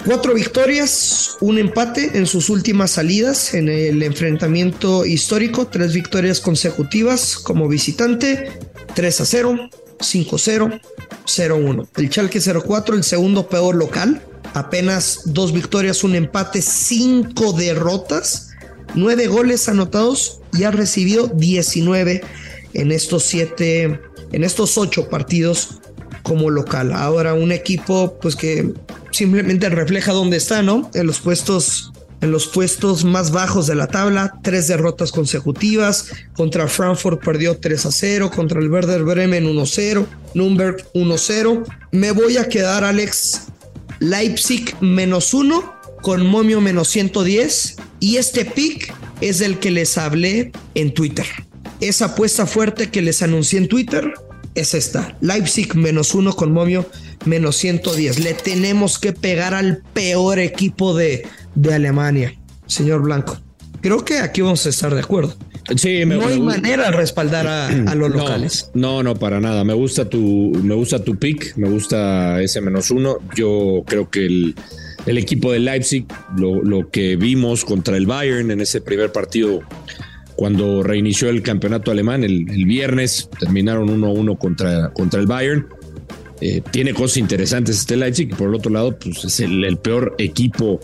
Cuatro 0.06 0.34
victorias, 0.34 1.38
un 1.40 1.58
empate 1.58 2.18
en 2.18 2.26
sus 2.26 2.50
últimas 2.50 2.92
salidas 2.92 3.54
en 3.54 3.70
el 3.70 4.04
enfrentamiento 4.04 5.06
histórico. 5.06 5.68
Tres 5.68 5.94
victorias 5.94 6.42
consecutivas 6.42 7.38
como 7.38 7.70
visitante. 7.70 8.52
3 8.96 9.22
a 9.22 9.26
0, 9.26 9.70
5 10.00 10.38
0, 10.38 10.80
0 11.26 11.56
1. 11.56 11.88
El 11.96 12.10
Schalke 12.10 12.42
04, 12.42 12.96
el 12.96 13.04
segundo 13.04 13.48
peor 13.48 13.76
local. 13.76 14.22
Apenas 14.54 15.22
dos 15.26 15.54
victorias, 15.54 16.04
un 16.04 16.16
empate, 16.16 16.62
cinco 16.62 17.54
derrotas 17.54 18.49
nueve 18.96 19.28
goles 19.28 19.70
anotados 19.70 20.42
y 20.54 20.64
ha 20.64 20.72
recibido 20.72 21.28
19 21.28 22.22
en 22.74 22.92
estos 22.92 23.24
siete, 23.24 24.00
en 24.32 24.44
estos 24.44 24.78
ocho 24.78 25.10
partidos 25.10 25.80
como 26.24 26.50
local. 26.50 26.94
Ahora 26.94 27.34
un 27.34 27.52
equipo 27.52 28.18
pues 28.22 28.36
que 28.36 28.74
simplemente 29.12 29.70
refleja 29.70 30.14
dónde 30.14 30.38
está, 30.38 30.62
¿no? 30.62 30.90
En 30.94 31.08
los 31.08 31.20
puestos 31.20 31.92
en 32.22 32.32
los 32.32 32.48
puestos 32.48 33.06
más 33.06 33.32
bajos 33.32 33.68
de 33.68 33.76
la 33.76 33.88
tabla, 33.88 34.40
tres 34.44 34.68
derrotas 34.68 35.12
consecutivas. 35.12 36.12
Contra 36.34 36.68
Frankfurt 36.68 37.24
perdió 37.24 37.58
3 37.58 37.86
a 37.86 37.92
0, 37.92 38.32
contra 38.36 38.60
el 38.60 38.70
Werder 38.70 39.04
Bremen 39.04 39.46
1 39.46 39.66
0, 39.66 40.06
Nürnberg 40.34 40.86
1 40.94 41.18
0. 41.18 41.64
Me 41.92 42.12
voy 42.12 42.36
a 42.36 42.50
quedar, 42.50 42.84
Alex, 42.84 43.44
Leipzig 44.00 44.76
menos 44.82 45.34
1 45.34 45.79
con 46.02 46.26
momio 46.26 46.62
menos 46.62 46.88
110. 46.90 47.78
Y 48.00 48.18
este 48.18 48.46
pick 48.46 48.94
es 49.22 49.42
el 49.42 49.60
que 49.60 49.72
les 49.72 49.98
hablé 49.98 50.52
en 50.76 50.94
Twitter. 50.94 51.26
Esa 51.82 52.06
apuesta 52.06 52.46
fuerte 52.46 52.90
que 52.90 53.02
les 53.02 53.22
anuncié 53.22 53.60
en 53.60 53.68
Twitter 53.68 54.14
es 54.56 54.74
esta. 54.74 55.18
Leipzig 55.22 55.76
menos 55.76 56.14
1 56.14 56.36
con 56.36 56.52
momio 56.52 56.90
menos 57.26 57.56
110. 57.58 58.20
Le 58.20 58.34
tenemos 58.34 59.00
que 59.00 59.14
pegar 59.14 59.54
al 59.54 59.82
peor 59.94 60.40
equipo 60.40 60.96
de, 60.96 61.28
de 61.56 61.74
Alemania, 61.74 62.36
señor 62.68 63.02
Blanco. 63.02 63.38
Creo 63.82 64.04
que 64.04 64.20
aquí 64.20 64.42
vamos 64.42 64.66
a 64.66 64.70
estar 64.70 64.94
de 64.94 65.02
acuerdo. 65.02 65.36
Sí, 65.76 66.04
no 66.06 66.26
hay 66.26 66.40
manera 66.40 66.86
de 66.86 66.92
respaldar 66.92 67.48
a, 67.48 67.96
los 67.96 68.10
locales. 68.10 68.72
No, 68.74 69.04
no, 69.04 69.16
para 69.16 69.40
nada. 69.40 69.64
Me 69.64 69.74
gusta 69.74 70.10
tu, 70.10 70.52
me 70.64 70.74
gusta 70.74 71.04
tu 71.04 71.16
pick, 71.18 71.56
me 71.58 71.70
gusta 71.70 72.42
ese 72.42 72.60
menos 72.60 72.90
uno. 72.92 73.18
Yo 73.36 73.84
creo 73.86 74.10
que 74.10 74.26
el, 74.26 74.56
el 75.06 75.18
equipo 75.18 75.52
de 75.52 75.60
Leipzig, 75.60 76.06
lo, 76.38 76.90
que 76.90 77.16
vimos 77.16 77.66
contra 77.66 77.98
el 77.98 78.06
Bayern 78.06 78.52
en 78.52 78.62
ese 78.62 78.82
primer 78.82 79.12
partido, 79.12 79.62
cuando 80.36 80.84
reinició 80.84 81.30
el 81.30 81.42
campeonato 81.42 81.92
alemán 81.92 82.24
el, 82.24 82.46
viernes, 82.66 83.30
terminaron 83.40 83.90
1-1 83.90 84.38
contra, 84.38 84.92
contra 84.92 85.20
el 85.20 85.28
Bayern. 85.28 85.68
Eh, 86.42 86.62
tiene 86.72 86.94
cosas 86.94 87.18
interesantes 87.18 87.80
este 87.80 87.98
Leipzig, 87.98 88.30
por 88.36 88.50
el 88.50 88.56
otro 88.56 88.72
lado, 88.72 88.98
pues 88.98 89.26
es 89.26 89.40
el, 89.42 89.64
el 89.66 89.78
peor 89.78 90.16
equipo 90.18 90.80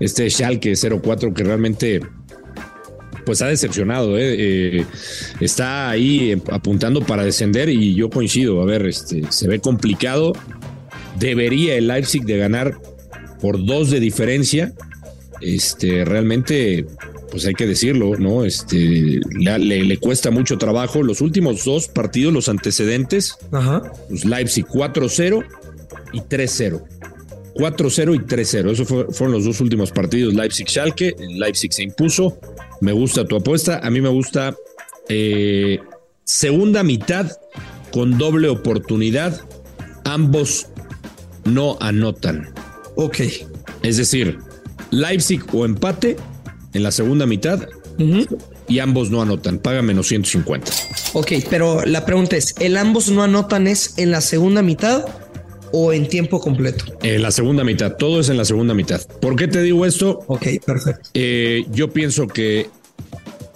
este 0.00 0.28
Schalke 0.28 0.74
04 0.74 1.34
que 1.34 1.44
realmente 1.44 2.00
pues 3.24 3.42
ha 3.42 3.46
decepcionado, 3.46 4.16
¿eh? 4.16 4.36
Eh, 4.78 4.86
está 5.40 5.90
ahí 5.90 6.40
apuntando 6.50 7.02
para 7.02 7.24
descender 7.24 7.68
y 7.68 7.94
yo 7.94 8.08
coincido, 8.08 8.62
a 8.62 8.64
ver, 8.64 8.86
este, 8.86 9.30
se 9.30 9.46
ve 9.46 9.60
complicado, 9.60 10.32
debería 11.18 11.74
el 11.74 11.88
Leipzig 11.88 12.24
de 12.24 12.38
ganar 12.38 12.78
por 13.40 13.64
dos 13.64 13.90
de 13.90 14.00
diferencia, 14.00 14.72
este, 15.40 16.04
realmente, 16.04 16.86
pues 17.30 17.46
hay 17.46 17.54
que 17.54 17.66
decirlo, 17.66 18.16
¿no? 18.16 18.44
Este, 18.44 19.20
le, 19.30 19.58
le, 19.58 19.96
cuesta 19.98 20.30
mucho 20.30 20.58
trabajo. 20.58 21.02
Los 21.02 21.20
últimos 21.20 21.64
dos 21.64 21.88
partidos, 21.88 22.32
los 22.32 22.48
antecedentes, 22.48 23.36
Ajá. 23.52 23.92
Pues 24.08 24.24
Leipzig 24.24 24.66
4-0 24.66 25.44
y 26.12 26.20
3-0. 26.20 26.82
4-0 27.54 28.14
y 28.14 28.18
3-0. 28.18 28.70
Esos 28.70 28.88
fueron 28.88 29.32
los 29.32 29.44
dos 29.44 29.60
últimos 29.60 29.90
partidos. 29.90 30.34
Leipzig-Schalke. 30.34 31.16
Leipzig 31.18 31.72
se 31.72 31.82
impuso. 31.82 32.38
Me 32.80 32.92
gusta 32.92 33.24
tu 33.26 33.36
apuesta. 33.36 33.80
A 33.82 33.90
mí 33.90 34.00
me 34.00 34.08
gusta 34.08 34.56
eh, 35.08 35.80
segunda 36.24 36.82
mitad 36.82 37.30
con 37.90 38.16
doble 38.16 38.48
oportunidad. 38.48 39.40
Ambos 40.04 40.68
no 41.44 41.76
anotan. 41.80 42.57
Ok. 43.00 43.20
Es 43.84 43.96
decir, 43.96 44.38
Leipzig 44.90 45.40
o 45.52 45.64
empate 45.64 46.16
en 46.74 46.82
la 46.82 46.90
segunda 46.90 47.26
mitad 47.26 47.60
y 48.66 48.80
ambos 48.80 49.10
no 49.10 49.22
anotan. 49.22 49.58
Paga 49.58 49.82
menos 49.82 50.08
150. 50.08 50.70
Ok, 51.12 51.32
pero 51.48 51.84
la 51.86 52.04
pregunta 52.04 52.36
es: 52.36 52.56
¿el 52.58 52.76
ambos 52.76 53.08
no 53.08 53.22
anotan 53.22 53.68
es 53.68 53.94
en 53.98 54.10
la 54.10 54.20
segunda 54.20 54.62
mitad 54.62 55.04
o 55.72 55.92
en 55.92 56.08
tiempo 56.08 56.40
completo? 56.40 56.86
En 57.02 57.22
la 57.22 57.30
segunda 57.30 57.62
mitad, 57.62 57.94
todo 57.96 58.18
es 58.18 58.30
en 58.30 58.36
la 58.36 58.44
segunda 58.44 58.74
mitad. 58.74 59.00
¿Por 59.20 59.36
qué 59.36 59.46
te 59.46 59.62
digo 59.62 59.86
esto? 59.86 60.24
Ok, 60.26 60.46
perfecto. 60.66 61.08
Eh, 61.14 61.66
yo 61.70 61.92
pienso 61.92 62.26
que 62.26 62.68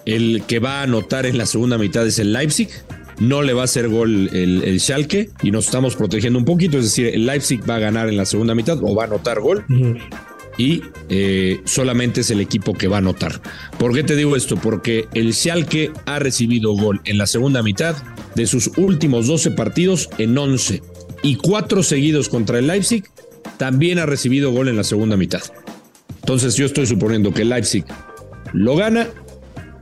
el 0.06 0.44
que 0.46 0.60
va 0.60 0.80
a 0.80 0.82
anotar 0.82 1.26
en 1.26 1.36
la 1.36 1.46
segunda 1.46 1.78
mitad 1.78 2.06
es 2.06 2.20
el 2.20 2.32
Leipzig. 2.32 2.68
No 3.22 3.42
le 3.42 3.52
va 3.52 3.62
a 3.62 3.64
hacer 3.64 3.88
gol 3.88 4.28
el, 4.32 4.64
el 4.64 4.80
Schalke 4.80 5.30
y 5.42 5.50
nos 5.52 5.66
estamos 5.66 5.94
protegiendo 5.94 6.38
un 6.38 6.44
poquito. 6.44 6.78
Es 6.78 6.84
decir, 6.84 7.06
el 7.06 7.24
Leipzig 7.24 7.60
va 7.68 7.76
a 7.76 7.78
ganar 7.78 8.08
en 8.08 8.16
la 8.16 8.24
segunda 8.24 8.54
mitad 8.54 8.78
o 8.82 8.94
va 8.94 9.04
a 9.04 9.06
anotar 9.06 9.40
gol. 9.40 9.64
Y 10.58 10.82
eh, 11.08 11.60
solamente 11.64 12.22
es 12.22 12.30
el 12.30 12.40
equipo 12.40 12.74
que 12.74 12.88
va 12.88 12.96
a 12.96 12.98
anotar. 12.98 13.40
¿Por 13.78 13.94
qué 13.94 14.02
te 14.02 14.16
digo 14.16 14.34
esto? 14.34 14.56
Porque 14.56 15.06
el 15.14 15.32
Schalke 15.34 15.92
ha 16.04 16.18
recibido 16.18 16.72
gol 16.72 17.00
en 17.04 17.16
la 17.16 17.26
segunda 17.26 17.62
mitad 17.62 17.96
de 18.34 18.46
sus 18.46 18.72
últimos 18.76 19.28
12 19.28 19.52
partidos 19.52 20.10
en 20.18 20.36
11 20.36 20.82
y 21.22 21.36
cuatro 21.36 21.82
seguidos 21.82 22.28
contra 22.28 22.58
el 22.58 22.66
Leipzig, 22.66 23.04
también 23.56 23.98
ha 23.98 24.06
recibido 24.06 24.50
gol 24.50 24.68
en 24.68 24.76
la 24.76 24.84
segunda 24.84 25.16
mitad. 25.16 25.42
Entonces 26.20 26.56
yo 26.56 26.66
estoy 26.66 26.86
suponiendo 26.86 27.32
que 27.32 27.42
el 27.42 27.50
Leipzig 27.50 27.84
lo 28.52 28.76
gana 28.76 29.08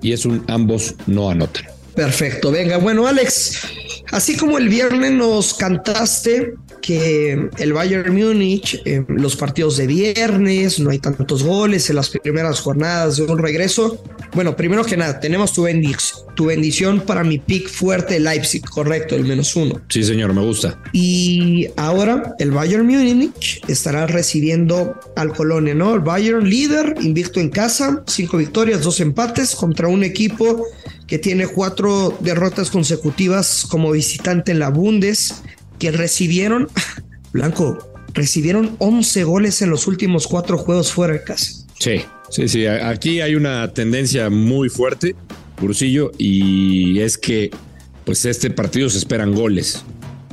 y 0.03 0.13
es 0.13 0.27
un 0.27 0.45
ambos 0.49 0.95
no 1.07 1.31
anotan. 1.31 1.65
Perfecto, 1.95 2.51
venga, 2.51 2.77
bueno 2.79 3.07
Alex, 3.07 3.59
así 4.11 4.37
como 4.37 4.59
el 4.59 4.69
viernes 4.69 5.13
nos 5.13 5.55
cantaste 5.55 6.55
que 6.81 7.49
el 7.59 7.73
Bayern 7.73 8.15
Múnich, 8.15 8.81
eh, 8.85 9.05
los 9.09 9.37
partidos 9.37 9.77
de 9.77 9.87
viernes, 9.87 10.81
no 10.81 10.91
hay 10.91 10.99
tantos 10.99 11.43
goles 11.43 11.91
en 11.91 11.97
las 11.97 12.11
primeras 12.11 12.61
jornadas 12.61 13.17
de 13.17 13.25
un 13.25 13.39
regreso. 13.39 14.03
Bueno, 14.33 14.57
primero 14.57 14.85
que 14.85 14.97
nada, 14.97 15.21
tenemos 15.21 15.53
tu, 15.53 15.63
bendición, 15.63 16.21
tu 16.35 16.47
bendición 16.47 17.01
para 17.01 17.25
mi 17.25 17.39
pick 17.39 17.69
fuerte 17.69 18.19
Leipzig, 18.21 18.63
correcto, 18.63 19.15
el 19.15 19.25
menos 19.25 19.55
uno. 19.57 19.81
Sí, 19.89 20.03
señor, 20.05 20.33
me 20.33 20.43
gusta. 20.43 20.81
Y 20.93 21.69
ahora 21.77 22.35
el 22.39 22.51
Bayern 22.51 22.87
Múnich 22.87 23.61
estará 23.69 24.07
recibiendo 24.07 24.95
al 25.17 25.33
Colonia, 25.33 25.75
¿no? 25.75 25.95
El 25.95 26.01
Bayern 26.01 26.49
líder, 26.49 26.95
invicto 27.01 27.41
en 27.41 27.51
casa, 27.51 28.03
cinco 28.07 28.37
victorias, 28.37 28.83
dos 28.83 29.01
empates 29.01 29.55
contra 29.55 29.89
un 29.89 30.05
equipo 30.05 30.67
que 31.11 31.19
tiene 31.19 31.49
cuatro 31.49 32.17
derrotas 32.21 32.71
consecutivas 32.71 33.67
como 33.69 33.91
visitante 33.91 34.53
en 34.53 34.61
la 34.61 34.71
Bundes 34.71 35.43
que 35.81 35.91
recibieron, 35.91 36.69
Blanco, 37.33 37.79
recibieron 38.15 38.77
11 38.79 39.25
goles 39.25 39.61
en 39.61 39.71
los 39.71 39.89
últimos 39.89 40.29
cuatro 40.29 40.57
juegos 40.57 40.93
fuera 40.93 41.15
de 41.15 41.25
casa. 41.25 41.67
Sí, 41.81 42.03
sí, 42.31 42.47
sí. 42.47 42.67
Aquí 42.67 43.21
hay 43.21 43.35
una 43.35 43.75
tendencia 43.75 44.31
muy 44.31 44.69
fuerte, 44.69 45.17
Cursillo, 45.59 46.13
y 46.17 47.01
es 47.01 47.19
que 47.19 47.51
pues 48.05 48.25
este 48.25 48.49
partido 48.51 48.89
se 48.89 48.99
esperan 48.99 49.35
goles. 49.35 49.83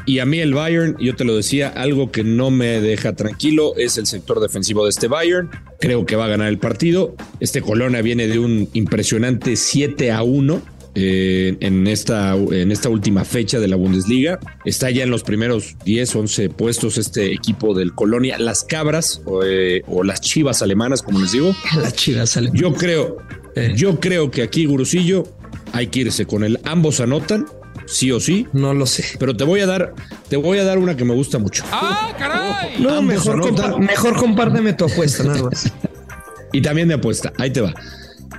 Y 0.07 0.19
a 0.19 0.25
mí 0.25 0.39
el 0.39 0.53
Bayern, 0.53 0.95
yo 0.99 1.17
te 1.17 1.25
lo 1.25 1.35
decía, 1.35 1.67
algo 1.67 2.11
que 2.11 2.23
no 2.23 2.49
me 2.49 2.79
deja 2.79 3.13
tranquilo 3.13 3.75
es 3.75 3.97
el 3.97 4.07
sector 4.07 4.39
defensivo 4.39 4.85
de 4.85 4.89
este 4.89 5.09
Bayern. 5.09 5.49
Creo 5.81 6.05
que 6.05 6.15
va 6.15 6.25
a 6.25 6.27
ganar 6.29 6.47
el 6.47 6.59
partido. 6.59 7.13
Este 7.41 7.61
Colonia 7.61 8.01
viene 8.01 8.27
de 8.27 8.39
un 8.39 8.69
impresionante 8.71 9.57
7 9.57 10.13
a 10.13 10.23
1 10.23 10.61
eh, 10.95 11.57
en, 11.59 11.87
esta, 11.87 12.35
en 12.35 12.71
esta 12.71 12.87
última 12.87 13.25
fecha 13.25 13.59
de 13.59 13.67
la 13.67 13.75
Bundesliga. 13.75 14.39
Está 14.63 14.89
ya 14.91 15.03
en 15.03 15.11
los 15.11 15.23
primeros 15.23 15.75
10, 15.83 16.15
11 16.15 16.49
puestos 16.51 16.97
este 16.97 17.33
equipo 17.33 17.73
del 17.73 17.93
Colonia, 17.93 18.39
las 18.39 18.63
cabras 18.63 19.21
eh, 19.43 19.81
o, 19.87 20.05
las 20.05 20.21
chivas 20.21 20.61
alemanas, 20.61 21.01
como 21.01 21.19
les 21.19 21.33
digo. 21.33 21.53
Las 21.81 21.93
chivas 21.93 22.37
alemanas. 22.37 22.61
Yo 22.61 22.73
creo, 22.73 23.17
eh. 23.55 23.73
yo 23.75 23.99
creo 23.99 24.31
que 24.31 24.41
aquí, 24.41 24.65
Gurusillo, 24.65 25.25
hay 25.73 25.87
que 25.87 25.99
irse 25.99 26.25
con 26.25 26.45
el 26.45 26.61
ambos 26.63 27.01
anotan. 27.01 27.45
Sí 27.87 28.11
o 28.11 28.19
sí. 28.19 28.47
No 28.53 28.73
lo 28.73 28.85
sé. 28.85 29.05
Pero 29.17 29.35
te 29.35 29.43
voy 29.43 29.61
a 29.61 29.65
dar, 29.65 29.93
te 30.29 30.35
voy 30.37 30.59
a 30.59 30.63
dar 30.63 30.77
una 30.77 30.95
que 30.95 31.05
me 31.05 31.13
gusta 31.13 31.39
mucho. 31.39 31.63
¡Ah, 31.71 32.13
caray! 32.17 32.79
No, 32.79 33.01
mejor, 33.01 33.79
mejor 33.79 34.15
compárteme 34.17 34.73
tu 34.73 34.85
apuesta, 34.85 35.23
nada 35.23 35.43
más. 35.43 35.71
y 36.53 36.61
también 36.61 36.89
de 36.89 36.95
apuesta. 36.95 37.31
Ahí 37.37 37.51
te 37.51 37.61
va. 37.61 37.73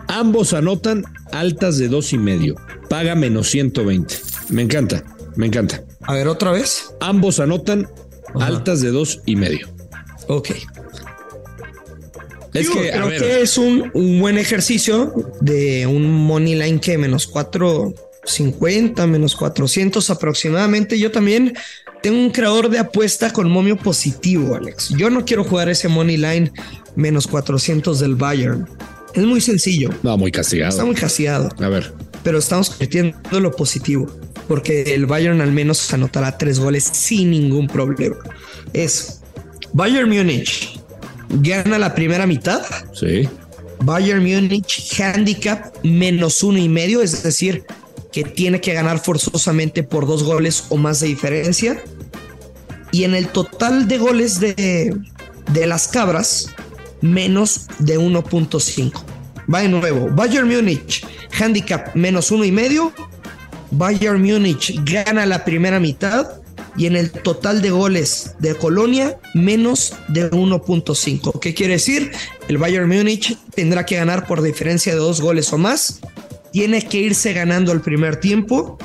Ambos 0.07 0.52
anotan 0.52 1.05
altas 1.33 1.78
de 1.78 1.88
dos 1.88 2.12
y 2.12 2.19
medio. 2.19 2.57
Paga 2.88 3.14
menos 3.14 3.49
120. 3.50 4.14
Me 4.50 4.62
encanta, 4.62 5.02
me 5.37 5.47
encanta. 5.47 5.83
A 6.02 6.14
ver, 6.14 6.28
otra 6.28 6.50
vez. 6.50 6.95
Ambos 7.00 7.40
anotan 7.40 7.88
altas 8.35 8.81
de 8.81 8.90
dos 8.90 9.21
y 9.26 9.37
medio. 9.37 9.69
Ok. 10.28 10.50
Es 12.55 12.71
que, 12.71 12.90
creo 12.90 13.09
que 13.09 13.43
es 13.43 13.59
un, 13.59 13.90
buen 14.21 14.38
ejercicio 14.38 15.12
de 15.40 15.87
un 15.87 16.11
money 16.11 16.55
line 16.55 16.81
que 16.81 16.97
menos 16.99 17.26
450, 18.28 19.06
menos 19.06 19.35
400 19.35 20.11
aproximadamente. 20.11 20.99
Yo 20.99 21.11
también 21.11 21.54
tengo 22.02 22.18
un 22.18 22.30
creador 22.30 22.68
de 22.68 22.78
apuesta 22.78 23.32
con 23.32 23.50
momio 23.50 23.76
positivo, 23.76 24.54
Alex. 24.54 24.90
Yo 24.90 25.11
no 25.11 25.25
quiero 25.25 25.44
jugar 25.44 25.68
ese 25.68 25.88
money 25.88 26.16
line 26.16 26.52
menos 26.94 27.26
400 27.26 27.99
del 27.99 28.14
Bayern. 28.14 28.68
Es 29.14 29.25
muy 29.25 29.40
sencillo. 29.40 29.90
No, 30.02 30.16
muy 30.16 30.30
castigado. 30.30 30.70
Está 30.70 30.85
muy 30.85 30.94
castigado. 30.94 31.49
A 31.58 31.68
ver. 31.68 31.92
Pero 32.23 32.38
estamos 32.38 32.70
convirtiendo 32.70 33.40
lo 33.40 33.52
positivo, 33.52 34.06
porque 34.47 34.94
el 34.94 35.06
Bayern 35.06 35.40
al 35.40 35.52
menos 35.52 35.92
anotará 35.92 36.37
tres 36.37 36.58
goles 36.58 36.85
sin 36.85 37.30
ningún 37.30 37.68
problema. 37.68 38.16
Es 38.73 39.23
Bayern 39.73 40.08
Múnich 40.08 40.78
gana 41.30 41.78
la 41.78 41.94
primera 41.94 42.26
mitad. 42.26 42.62
Sí. 42.92 43.28
Bayern 43.80 44.23
Múnich 44.23 45.00
handicap 45.00 45.73
menos 45.85 46.42
uno 46.42 46.58
y 46.58 46.68
medio, 46.68 47.00
es 47.00 47.23
decir, 47.23 47.64
que 48.12 48.25
tiene 48.25 48.61
que 48.61 48.75
ganar 48.75 48.99
forzosamente 48.99 49.83
por 49.83 50.07
dos 50.07 50.23
goles 50.23 50.65
o 50.69 50.77
más 50.77 51.00
de 51.00 51.09
diferencia. 51.09 51.83
Y 52.91 53.05
en 53.05 53.15
el 53.15 53.29
total 53.29 53.87
de 53.87 53.99
goles 53.99 54.41
de, 54.41 54.97
de 55.53 55.67
las 55.67 55.88
cabras, 55.88 56.50
menos 57.00 57.67
de 57.79 57.99
1.5. 57.99 58.93
Va 59.53 59.61
de 59.61 59.69
nuevo. 59.69 60.09
Bayern 60.11 60.49
Múnich, 60.49 61.07
handicap 61.38 61.95
menos 61.95 62.31
uno 62.31 62.45
y 62.45 62.53
medio. 62.53 62.93
Bayern 63.71 64.23
Múnich 64.23 64.81
gana 64.85 65.27
la 65.27 65.45
primera 65.45 65.81
mitad 65.81 66.38
y 66.77 66.87
en 66.87 66.97
el 66.97 67.11
total 67.11 67.61
de 67.61 67.71
goles 67.71 68.35
de 68.38 68.55
Colonia 68.55 69.19
menos 69.35 69.95
de 70.09 70.31
1.5. 70.31 71.41
¿Qué 71.41 71.53
quiere 71.53 71.75
decir? 71.75 72.12
El 72.49 72.59
Bayern 72.59 72.88
Múnich 72.88 73.37
tendrá 73.55 73.85
que 73.85 73.97
ganar 73.97 74.27
por 74.27 74.43
diferencia 74.43 74.95
de 74.95 74.99
dos 74.99 75.21
goles 75.21 75.53
o 75.53 75.59
más. 75.59 76.00
Tiene 76.52 76.83
que 76.83 76.99
irse 76.99 77.33
ganando 77.33 77.73
el 77.73 77.81
primer 77.81 78.17
tiempo 78.17 78.78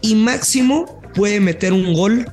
y 0.00 0.14
máximo 0.14 1.00
puede 1.14 1.40
meter 1.40 1.72
un 1.72 1.94
gol 1.94 2.26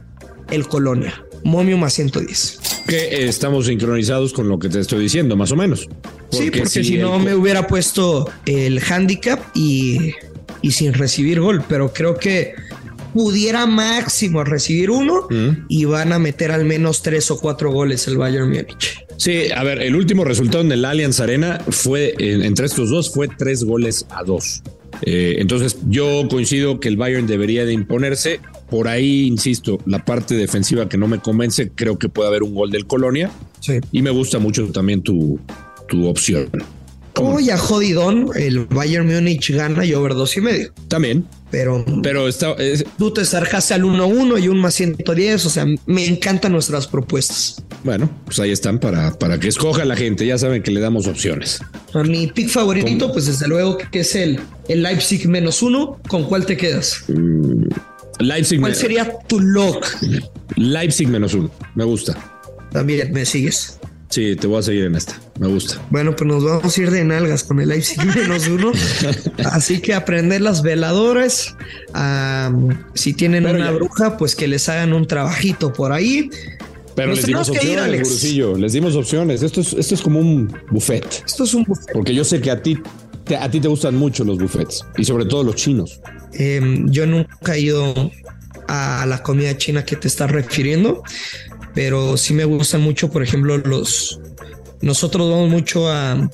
el 0.52 0.68
Colonia. 0.68 1.24
Momio 1.44 1.78
más 1.78 1.94
110. 1.94 2.60
Que 2.88 3.28
estamos 3.28 3.68
sincronizados 3.68 4.34
con 4.34 4.48
lo 4.48 4.60
que 4.60 4.70
te 4.70 4.80
estoy 4.80 5.02
diciendo, 5.02 5.36
más 5.36 5.52
o 5.52 5.56
menos. 5.56 5.88
sí, 6.32 6.52
porque 6.52 6.84
si, 6.84 6.98
no 6.98 7.20
me 7.20 7.34
hubiera 7.34 7.68
puesto 7.68 8.30
el 8.46 8.82
handicap 8.82 9.40
y, 9.54 10.14
y 10.62 10.72
sin 10.72 10.94
recibir 10.94 11.40
gol, 11.40 11.64
pero 11.68 11.94
creo 11.94 12.18
que 12.18 12.56
pudiera 13.14 13.66
máximo 13.68 14.44
recibir 14.44 14.90
uno 14.90 15.28
y 15.70 15.86
van 15.86 16.12
a 16.12 16.20
meter 16.20 16.52
al 16.52 16.66
menos 16.66 17.02
tres 17.02 17.30
o 17.32 17.40
cuatro 17.40 17.72
goles 17.72 18.08
el 18.08 18.18
Bayern 18.18 18.50
Múnich. 18.50 19.03
Sí, 19.18 19.52
a 19.56 19.64
ver, 19.64 19.82
el 19.82 19.96
último 19.96 20.24
resultado 20.24 20.64
en 20.64 20.72
el 20.72 20.86
Allianz 20.86 21.20
Arena 21.20 21.60
fue 21.70 22.16
entre 22.18 22.66
estos 22.66 22.90
dos 22.90 23.14
fue 23.14 23.28
tres 23.28 23.64
goles 23.64 24.06
a 24.10 24.24
dos. 24.24 24.64
Eh, 25.02 25.36
entonces 25.40 25.78
yo 25.90 26.28
coincido 26.30 26.80
que 26.80 26.88
el 26.88 26.98
Bayern 26.98 27.28
debería 27.28 27.66
de 27.66 27.74
imponerse. 27.74 28.40
Por 28.70 28.88
ahí, 28.88 29.28
insisto, 29.28 29.80
la 29.86 30.04
parte 30.04 30.36
defensiva 30.36 30.90
que 30.90 30.98
no 30.98 31.08
me 31.08 31.20
convence, 31.20 31.72
creo 31.74 31.98
que 32.00 32.10
puede 32.10 32.30
haber 32.30 32.44
un 32.44 32.56
gol 32.56 32.72
del 32.72 32.88
Colonia. 32.88 33.32
Sí. 33.60 33.80
Y 33.92 34.02
me 34.02 34.10
gusta 34.10 34.40
mucho 34.40 34.68
también 34.72 35.02
tu, 35.02 35.40
tu 35.88 36.08
opción. 36.08 36.50
Como 37.14 37.40
ya 37.40 37.58
jodidón, 37.58 38.30
el 38.36 38.66
Bayern 38.66 39.08
Múnich 39.08 39.52
gana 39.52 39.86
y 39.86 39.94
over 39.94 40.14
dos 40.14 40.36
y 40.38 40.42
medio. 40.42 40.74
También. 40.88 41.28
Pero, 41.52 41.86
pero 42.02 42.28
está, 42.28 42.56
tú 42.98 43.14
te 43.14 43.22
acercaste 43.22 43.76
al 43.76 43.84
1-1 43.84 44.42
y 44.42 44.48
un 44.48 44.60
más 44.60 44.74
110. 44.74 45.46
O 45.46 45.50
sea, 45.52 45.68
me 45.86 46.08
encantan 46.08 46.52
nuestras 46.52 46.88
propuestas. 46.88 47.64
Bueno, 47.84 48.10
pues 48.26 48.40
ahí 48.40 48.50
están 48.52 48.80
para, 48.80 49.12
para 49.20 49.40
que 49.40 49.50
escoja 49.50 49.86
la 49.86 49.96
gente. 49.96 50.26
Ya 50.26 50.40
saben 50.40 50.64
que 50.64 50.72
le 50.72 50.80
damos 50.80 51.06
opciones. 51.06 51.60
A 51.94 52.02
mi 52.02 52.26
pick 52.26 52.50
favorito, 52.50 53.12
pues 53.12 53.28
desde 53.28 53.48
luego 53.48 53.78
que 53.78 54.00
es 54.00 54.16
el, 54.16 54.40
el 54.68 54.82
Leipzig 54.82 55.28
menos 55.28 55.62
uno. 55.62 56.00
¿Con 56.08 56.24
cuál 56.24 56.48
te 56.48 56.58
quedas? 56.58 57.04
Mm, 57.08 57.66
Leipzig. 58.20 58.60
¿Cuál 58.60 58.76
sería 58.76 59.12
tu 59.28 59.40
lock? 59.40 59.86
Leipzig 60.56 61.08
menos 61.08 61.36
uno. 61.36 61.52
Me 61.76 61.84
gusta. 61.84 62.18
También 62.72 63.12
me 63.14 63.26
sigues. 63.26 63.80
Sí, 64.14 64.36
te 64.36 64.46
voy 64.46 64.60
a 64.60 64.62
seguir 64.62 64.84
en 64.84 64.96
esta. 64.96 65.20
Me 65.40 65.48
gusta. 65.48 65.82
Bueno, 65.90 66.16
pues 66.16 66.28
nos 66.28 66.44
vamos 66.44 66.78
a 66.78 66.82
ir 66.84 66.92
de 66.92 67.04
nalgas 67.04 67.44
con 67.44 67.60
el 67.60 67.70
Leipzig 67.70 67.98
menos 68.16 68.48
uno. 68.48 68.72
Así 69.44 69.82
que 69.82 69.96
aprender 69.96 70.40
las 70.40 70.62
veladoras. 70.62 71.56
si 72.94 73.14
tienen 73.14 73.48
una 73.48 73.72
bruja, 73.72 74.16
pues 74.18 74.36
que 74.36 74.48
les 74.48 74.70
hagan 74.70 74.94
un 74.94 75.08
trabajito 75.08 75.74
por 75.74 75.92
ahí. 75.92 76.30
Pero 76.94 77.16
les 77.16 77.26
dimos 77.26 77.50
opciones, 77.50 78.24
Les 78.60 78.74
dimos 78.74 78.96
opciones. 78.96 79.42
Esto 79.42 79.62
es, 79.62 79.74
esto 79.74 79.96
es 79.96 80.02
como 80.04 80.20
un 80.20 80.56
buffet. 80.70 81.24
Esto 81.26 81.44
es 81.46 81.56
un 81.56 81.64
buffet. 81.64 81.92
Porque 81.92 82.14
yo 82.14 82.24
sé 82.24 82.40
que 82.40 82.52
a 82.52 82.62
ti, 82.62 82.78
a 83.40 83.50
ti 83.50 83.60
te 83.60 83.68
gustan 83.68 83.96
mucho 83.96 84.24
los 84.24 84.38
buffets 84.38 84.86
y 84.96 85.06
sobre 85.06 85.26
todo 85.26 85.44
los 85.44 85.56
chinos. 85.56 86.00
Em, 86.34 86.88
yo 86.92 87.08
nunca 87.08 87.56
he 87.56 87.62
ido 87.62 88.12
a 88.68 89.08
la 89.08 89.24
comida 89.24 89.58
china 89.58 89.84
que 89.84 89.96
te 89.96 90.08
estás 90.08 90.30
refiriendo 90.30 91.02
pero 91.74 92.18
sí 92.18 92.34
me 92.34 92.46
gustan 92.46 92.82
mucho, 92.82 93.10
por 93.10 93.24
ejemplo, 93.24 93.58
los... 93.58 94.20
Nosotros 94.82 95.30
vamos 95.30 95.50
mucho 95.50 95.90
a, 95.90 96.30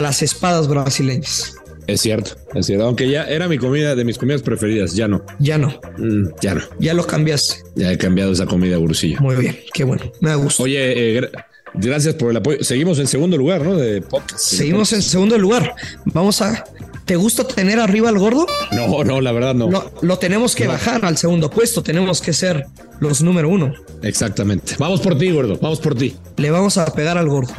las 0.00 0.22
espadas 0.22 0.66
brasileñas. 0.66 1.54
Es 1.86 2.00
cierto, 2.00 2.32
es 2.54 2.66
cierto. 2.66 2.86
Aunque 2.86 3.08
ya 3.08 3.24
era 3.24 3.46
mi 3.46 3.58
comida, 3.58 3.94
de 3.94 4.04
mis 4.04 4.18
comidas 4.18 4.42
preferidas, 4.42 4.94
ya 4.94 5.06
no. 5.06 5.24
Ya 5.38 5.58
no. 5.58 5.80
Mm, 5.98 6.28
ya 6.40 6.54
no. 6.54 6.62
Ya 6.80 6.94
lo 6.94 7.06
cambiaste. 7.06 7.56
Ya 7.76 7.92
he 7.92 7.98
cambiado 7.98 8.32
esa 8.32 8.46
comida, 8.46 8.76
Gurusillo. 8.78 9.20
Muy 9.20 9.36
bien, 9.36 9.56
qué 9.72 9.84
bueno. 9.84 10.10
Me 10.20 10.34
gusta. 10.34 10.62
Oye, 10.62 11.18
eh, 11.18 11.30
gracias 11.74 12.14
por 12.14 12.30
el 12.30 12.38
apoyo. 12.38 12.64
Seguimos 12.64 12.98
en 12.98 13.06
segundo 13.06 13.36
lugar, 13.36 13.62
¿no? 13.62 13.76
De 13.76 14.00
podcast. 14.00 14.40
Seguimos 14.40 14.92
en 14.92 15.02
segundo 15.02 15.38
lugar. 15.38 15.74
Vamos 16.06 16.42
a 16.42 16.64
¿Te 17.04 17.16
gusta 17.16 17.46
tener 17.46 17.78
arriba 17.80 18.08
al 18.08 18.18
gordo? 18.18 18.46
No, 18.72 19.04
no, 19.04 19.20
la 19.20 19.32
verdad 19.32 19.54
no. 19.54 19.68
Lo, 20.00 20.18
tenemos 20.18 20.54
que 20.54 20.66
bajar 20.66 21.04
al 21.04 21.18
segundo 21.18 21.50
puesto, 21.50 21.82
tenemos 21.82 22.22
que 22.22 22.32
ser 22.32 22.66
los 22.98 23.20
número 23.20 23.50
uno. 23.50 23.74
Exactamente. 24.02 24.76
Vamos 24.78 25.00
por 25.00 25.18
ti, 25.18 25.30
gordo, 25.30 25.58
vamos 25.60 25.80
por 25.80 25.94
ti. 25.94 26.16
Le 26.38 26.50
vamos 26.50 26.78
a 26.78 26.86
pegar 26.86 27.18
al 27.18 27.28
gordo. 27.28 27.52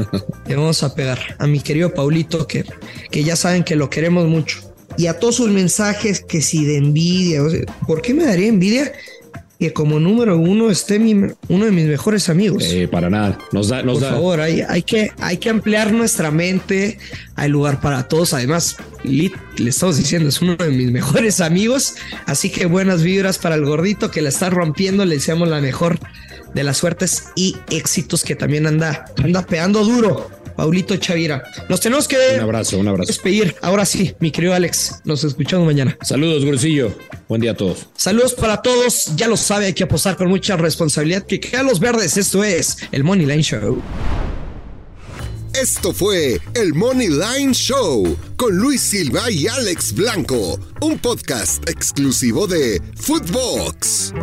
Le 0.47 0.55
vamos 0.55 0.81
a 0.81 0.95
pegar 0.95 1.19
a 1.37 1.45
mi 1.45 1.59
querido 1.59 1.93
Paulito, 1.93 2.47
que, 2.47 2.65
que 3.11 3.23
ya 3.23 3.35
saben 3.35 3.63
que 3.63 3.75
lo 3.75 3.89
queremos 3.89 4.27
mucho. 4.27 4.59
Y 4.97 5.07
a 5.07 5.19
todos 5.19 5.35
sus 5.35 5.49
mensajes 5.49 6.21
que 6.21 6.41
si 6.41 6.65
de 6.65 6.77
envidia, 6.77 7.41
¿por 7.85 8.01
qué 8.01 8.13
me 8.13 8.25
daría 8.25 8.47
envidia? 8.47 8.93
Que 9.59 9.73
como 9.73 9.99
número 9.99 10.37
uno 10.37 10.69
esté 10.69 10.97
uno 10.97 11.65
de 11.65 11.71
mis 11.71 11.85
mejores 11.85 12.29
amigos. 12.29 12.63
Eh, 12.65 12.87
para 12.87 13.09
nada. 13.09 13.37
Nos 13.51 13.69
da, 13.69 13.83
nos 13.83 13.99
Por 13.99 14.09
favor, 14.09 14.41
hay, 14.41 14.61
hay, 14.61 14.83
que, 14.83 15.11
hay 15.19 15.37
que 15.37 15.49
ampliar 15.49 15.93
nuestra 15.93 16.31
mente. 16.31 16.97
Hay 17.35 17.49
lugar 17.49 17.79
para 17.79 18.07
todos. 18.07 18.33
Además, 18.33 18.77
le 19.03 19.31
estamos 19.69 19.97
diciendo, 19.97 20.29
es 20.29 20.41
uno 20.41 20.55
de 20.55 20.69
mis 20.69 20.91
mejores 20.91 21.41
amigos. 21.41 21.95
Así 22.25 22.49
que 22.49 22.65
buenas 22.65 23.03
vibras 23.03 23.37
para 23.37 23.55
el 23.55 23.65
gordito 23.65 24.11
que 24.11 24.21
la 24.21 24.29
está 24.29 24.49
rompiendo. 24.49 25.05
Le 25.05 25.15
deseamos 25.15 25.47
la 25.47 25.61
mejor 25.61 25.99
de 26.53 26.63
las 26.63 26.77
suertes 26.77 27.25
y 27.35 27.55
éxitos 27.69 28.23
que 28.23 28.35
también 28.35 28.67
anda, 28.67 29.05
anda 29.23 29.45
pegando 29.45 29.83
duro. 29.83 30.29
Paulito 30.55 30.95
Chavira. 30.97 31.43
Nos 31.69 31.79
tenemos 31.81 32.07
que 32.07 32.17
un 32.35 32.41
abrazo, 32.41 32.77
un 32.79 32.87
abrazo. 32.87 33.07
despedir. 33.07 33.55
Ahora 33.61 33.85
sí, 33.85 34.13
mi 34.19 34.31
querido 34.31 34.53
Alex. 34.53 35.01
Nos 35.03 35.23
escuchamos 35.23 35.65
mañana. 35.65 35.97
Saludos, 36.01 36.45
Grusillo. 36.45 36.93
Buen 37.27 37.41
día 37.41 37.51
a 37.51 37.55
todos. 37.55 37.87
Saludos 37.95 38.33
para 38.33 38.61
todos. 38.61 39.15
Ya 39.15 39.27
lo 39.27 39.37
sabe, 39.37 39.67
hay 39.67 39.73
que 39.73 39.83
apostar 39.83 40.15
con 40.15 40.29
mucha 40.29 40.55
responsabilidad. 40.57 41.25
Que 41.25 41.39
queda 41.39 41.63
los 41.63 41.79
verdes. 41.79 42.17
Esto 42.17 42.43
es 42.43 42.77
el 42.91 43.03
Money 43.03 43.25
Line 43.25 43.43
Show. 43.43 43.81
Esto 45.53 45.93
fue 45.93 46.41
el 46.53 46.73
Money 46.73 47.07
Line 47.07 47.53
Show 47.53 48.17
con 48.35 48.57
Luis 48.57 48.81
Silva 48.81 49.31
y 49.31 49.47
Alex 49.47 49.93
Blanco, 49.93 50.59
un 50.81 50.99
podcast 50.99 51.67
exclusivo 51.69 52.45
de 52.45 52.81
Footbox. 52.97 54.13